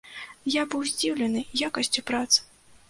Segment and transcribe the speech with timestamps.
[0.53, 2.29] Я быў здзіўлены якасцю прац!